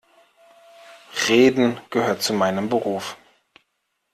[1.29, 3.17] Reden gehört zu meinem Beruf.